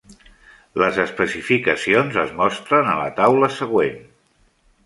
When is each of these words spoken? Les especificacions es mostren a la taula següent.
Les 0.83 0.97
especificacions 1.03 2.19
es 2.23 2.33
mostren 2.41 2.91
a 2.95 2.99
la 3.05 3.15
taula 3.23 3.51
següent. 3.59 4.05